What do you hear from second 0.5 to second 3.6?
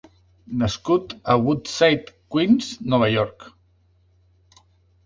Nascut a Woodside, Queens, Nova York.